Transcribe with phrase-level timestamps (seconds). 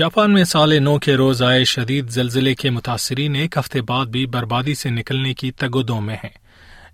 [0.00, 4.26] Japan میں سال نو کے روز آئے شدید زلزلے کے متاثرین ایک ہفتے بعد بھی
[4.26, 6.30] بربادی سے نکلنے کی تگودوں میں ہیں،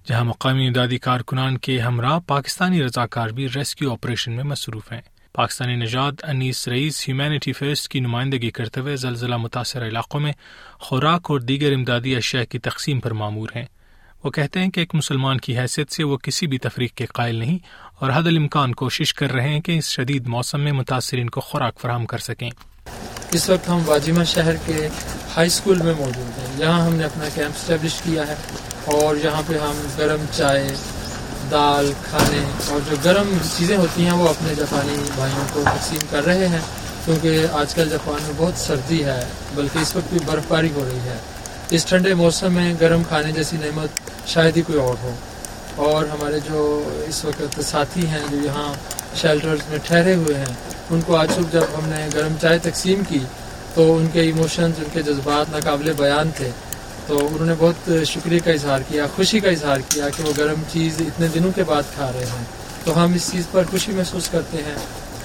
[0.09, 5.01] جہاں مقامی امدادی کارکنان کے ہمراہ پاکستانی رضاکار بھی ریسکیو آپریشن میں مصروف ہیں۔
[5.33, 10.33] پاکستانی نژاد انیس رئیس ہیومینٹی فیئرس کی نمائندگی کرتے ہوئے زلزلہ متاثرہ علاقوں میں
[10.81, 13.67] خوراک اور دیگر امدادی اشیاء کی تقسیم پر معمور ہیں۔
[14.25, 17.35] وہ کہتے ہیں کہ ایک مسلمان کی حیثیت سے وہ کسی بھی تفریق کے قائل
[17.35, 17.59] نہیں
[17.99, 21.81] اور حد الامکان کوشش کر رہے ہیں کہ اس شدید موسم میں متاثرین کو خوراک
[21.81, 22.51] فراہم کر سکیں۔
[23.33, 24.89] اس وقت ہم واجمہ شہر کے
[25.37, 28.35] ہائی اسکول میں موجود ہیں۔ یہاں ہم نے اپنا کیمپ اسٹیبلش کیا ہے
[28.85, 30.75] اور یہاں پہ ہم گرم چائے،
[31.51, 36.25] دال، کھانے اور جو گرم چیزیں ہوتی ہیں وہ اپنے جاپانی بھائیوں کو تقسیم کر
[36.25, 36.61] رہے ہیں
[37.05, 40.85] کیونکہ آج کل جاپان میں بہت سردی ہے، بلکہ اس وقت بھی برف باری ہو
[40.89, 41.17] رہی ہے۔
[41.71, 43.89] اس ٹھنڈے موسم میں گرم کھانے جیسی نعمت
[44.27, 45.15] شاید ہی کوئی اور ہو۔
[45.77, 48.73] اور ہمارے جو اس وقت ساتھی ہیں جو یہاں
[49.17, 50.55] شیلٹرز میں ٹھہرے ہوئے ہیں
[50.91, 53.19] ان کو آج صبح جب ہم نے گرم چائے تقسیم کی،
[53.75, 56.51] تو ان کے ایموشنز ان کے جذبات ناقابل بیان تھے۔
[57.07, 60.63] تو انہوں نے بہت شکریہ کا اظہار کیا، خوشی کا اظہار کیا کہ وہ گرم
[60.73, 62.45] چیز اتنے دنوں کے بعد کھا رہے ہیں۔
[62.85, 64.75] تو ہم اس چیز پر خوشی محسوس کرتے ہیں۔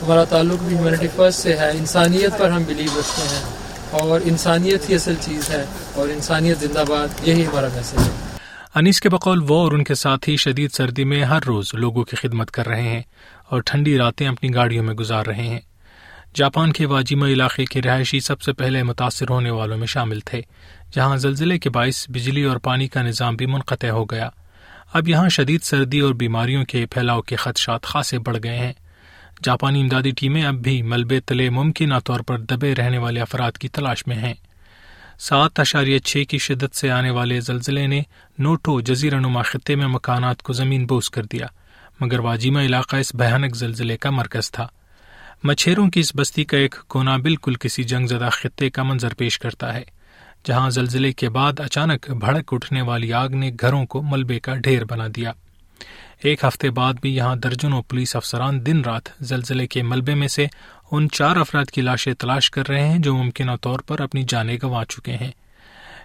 [0.02, 3.44] ہمارا تعلق بھی ہیومینٹی فرسٹ سے ہے، انسانیت پر ہم بلیو رکھتے ہیں۔
[3.92, 8.38] اور انسانیت ہی اصل چیز ہے اور انسانیت زندہ باد، یہی ہمارا میسج ہے۔
[8.76, 12.16] انیس کے بقول، وہ اور ان کے ساتھی شدید سردی میں ہر روز لوگوں کی
[12.16, 13.02] خدمت کر رہے ہیں۔
[13.52, 15.60] اور ٹھنڈی راتیں اپنی گاڑیوں میں گزار رہے ہیں۔
[16.34, 20.42] جاپان کے واجیما علاقے کے رہائشی سب سے پہلے متاثر ہونے والوں میں شامل تھے،
[20.92, 24.30] جہاں زلزلے کے باعث بجلی اور پانی کا نظام بھی منقطع ہو گیا۔
[24.94, 28.74] اب یہاں شدید سردی اور بیماریوں کے پھیلاؤ کے خدشات خاصے بڑھ گئے ہیں۔
[29.44, 33.68] جاپانی امدادی ٹیمیں اب بھی ملبے تلے ممکنہ طور پر دبے رہنے والے افراد کی
[33.68, 34.34] تلاش میں ہیں۔
[35.20, 38.02] سات اشاریہ چھ کی شدت سے آنے والے زلزلے نے
[38.40, 41.46] نوٹو جزیرہ نما خطے میں مکانات کو زمین بوس کر دیا۔
[42.00, 44.68] مگر واجیما علاقہ اس بھیانک زلزلے کا مرکز تھا۔
[45.44, 49.40] مچھیروں کی اس بستی کا ایک کونا بالکل کسی جنگ زدہ خطے کا منظر پیش
[49.40, 49.84] کرتا ہے،
[50.46, 54.86] جہاں زلزلے کے بعد اچانک بھڑک اٹھنے والی آگ نے گھروں کو ملبے کا ڈھیر
[54.86, 55.32] بنا دیا۔
[56.24, 60.48] ایک ہفتے بعد بھی یہاں درجنوں پولیس افسران دن رات زلزلے کے ملبے میں سے
[60.92, 64.58] ان چار افراد کی لاشیں تلاش کر رہے ہیں جو ممکنہ طور پر اپنی جانیں
[64.64, 65.32] گنوا چکے ہیں۔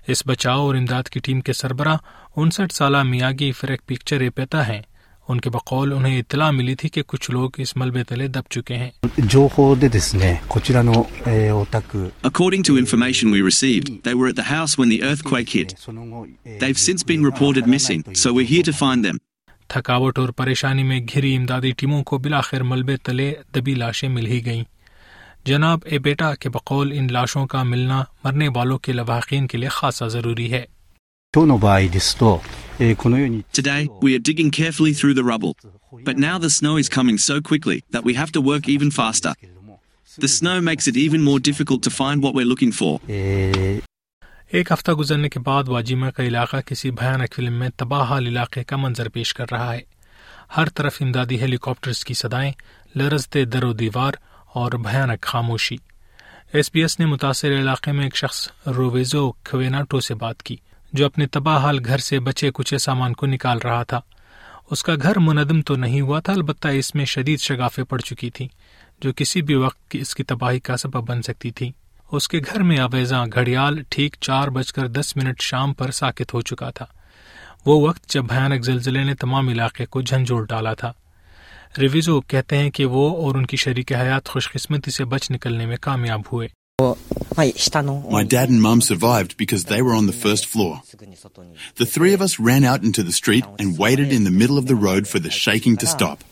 [0.06, 1.97] اس بچاؤ اور امداد کی ٹیم کے سربراہ
[2.37, 4.83] انسٹھ سالہ میاگی فریک پکچر پیتا ہیں۔
[5.28, 8.75] ان کے بقول انہیں اطلاع ملی تھی کہ کچھ لوگ اس ملبے تلے دب چکے
[8.75, 8.91] ہیں۔
[19.69, 24.44] تھکاوٹ اور پریشانی میں گھری امدادی ٹیموں کو بلاخر ملبے تلے دبی لاشیں مل ہی
[24.44, 24.65] گئیں۔
[25.44, 29.69] جناب اے بیٹا کے بقول ان لاشوں کا ملنا مرنے والوں کے لواحقین کے لیے
[29.69, 30.65] خاصا ضروری ہے۔
[32.78, 32.94] Eh,
[33.53, 35.56] Today, we are digging carefully through the rubble.
[36.04, 39.32] But now the snow is coming so quickly that we have to work even faster.
[40.19, 43.00] The snow makes it even more difficult to find what we're looking for.
[44.48, 48.65] ایک ہفتہ گزرنے کے بعد واجیما کا علاقہ کسی بھیانک film میں تباہ حال علاقے
[48.65, 49.81] کا منظر پیش کر رہا ہے
[50.56, 52.53] ہر طرف امدادی ہیلی کاپٹرز کی سدائیں
[52.97, 54.15] لرزتے در و دیوار
[54.54, 55.76] اور بھیانک خاموشی
[56.53, 60.56] ایس پی ایس نے متاثر علاقے میں ایک شخص روویزو کھویناٹو سے بات کی
[60.92, 64.00] جو اپنے تباہ حال گھر سے بچے کچے سامان کو نکال رہا تھا۔
[64.70, 68.30] اس کا گھر مندم تو نہیں ہوا تھا، البتہ اس میں شدید شگافیں پڑ چکی
[68.30, 68.48] تھیں،
[69.00, 71.72] جو کسی بھی وقت کی اس کی تباہی کا سبب بن سکتی تھی
[72.12, 76.34] اس کے گھر میں آویزاں گھڑیال ٹھیک چار بج کر دس منٹ شام پر ساکت
[76.34, 76.86] ہو چکا تھا۔
[77.66, 80.92] وہ وقت جب بھیانک زلزلے نے تمام علاقے کو جھنجھوڑ ڈالا تھا۔
[81.78, 85.66] ریویزو کہتے ہیں کہ وہ اور ان کی شریک حیات خوش قسمتی سے بچ نکلنے
[85.66, 86.48] میں کامیاب ہوئے۔
[87.36, 90.80] My dad and mom survived because they were on the first floor.
[91.76, 94.66] The three of us ran out into the street and waited in the middle of
[94.66, 96.24] the road for the shaking to stop.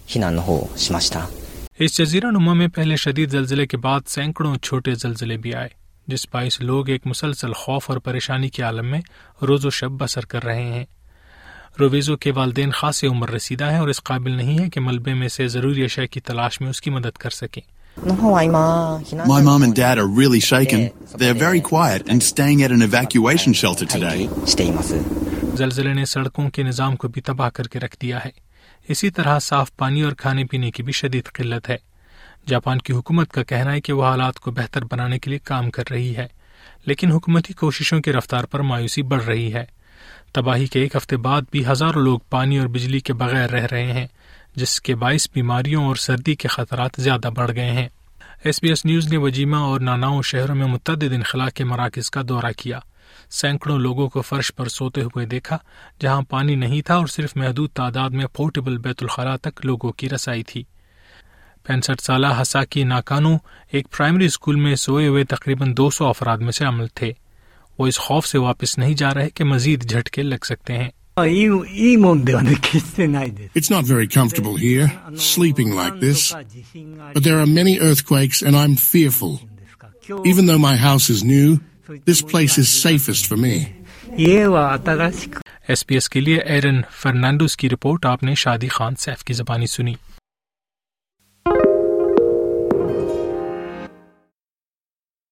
[1.77, 5.69] اس جزیرہ نما میں پہلے شدید زلزلے کے بعد سینکڑوں چھوٹے زلزلے بھی آئے
[6.09, 9.01] جس باعث لوگ ایک مسلسل خوف اور پریشانی کے عالم میں
[9.49, 10.85] روز و شب بسر کر رہے ہیں
[11.81, 15.29] رویزو کے والدین خاصے عمر رسیدہ ہیں اور اس قابل نہیں ہے کہ ملبے میں
[15.29, 17.63] سے ضروری اشیاء کی تلاش میں اس کی مدد کر سکیں
[17.99, 20.81] My mom and dad are really shaken.
[21.23, 24.27] They're very quiet and staying at an evacuation shelter today.
[25.57, 28.31] زلزلے نے سڑکوں کے نظام کو بھی تباہ کر کے رکھ دیا ہے۔
[28.89, 31.77] اسی طرح صاف پانی اور کھانے پینے کی بھی شدید قلت ہے۔
[32.47, 35.71] جاپان کی حکومت کا کہنا ہے کہ وہ حالات کو بہتر بنانے کے لیے کام
[35.71, 36.27] کر رہی ہے
[36.87, 39.65] لیکن حکومتی کوششوں کی رفتار پر مایوسی بڑھ رہی ہے۔
[40.33, 43.93] تباہی کے ایک ہفتے بعد بھی ہزاروں لوگ پانی اور بجلی کے بغیر رہ رہے
[43.93, 44.07] ہیں۔
[44.57, 47.89] جس کے باعث بیماریوں اور سردی کے خطرات زیادہ بڑھ گئے ہیں۔
[48.45, 52.21] ایس بی ایس نیوز نے وجیمہ اور ناناؤں شہروں میں متعدد انخلا کے مراکز کا
[52.29, 52.79] دورہ کیا۔
[53.31, 55.59] سینکڑوں لوگوں کو فرش پر سوتے ہوئے دیکھا،
[56.01, 60.11] جہاں پانی نہیں تھا اور صرف محدود تعداد میں پورٹیبل بیت الخلاء تک لوگوں کی
[60.11, 60.65] رسائی تھی۔
[61.67, 63.37] پینسٹھ سالہ ہساکی ناکانو
[63.71, 67.13] ایک پرائمری اسکول میں سوئے ہوئے تقریباً دو سو افراد میں سے عمل تھے۔
[67.79, 70.91] وہ اس خوف سے واپس نہیں جا رہے کہ مزید جھٹکے لگ سکتے ہیں۔
[73.55, 76.33] It's not very comfortable here, sleeping like this.
[77.15, 79.41] But there are many earthquakes and I'm fearful.
[80.25, 81.61] Even though my house is new,
[82.05, 83.69] this place is safest for me.
[85.69, 89.33] S P S کے لیے ایرن فرنانڈوس کی report آپ نے شادی Khan safe کی
[89.35, 89.95] زبانی سنی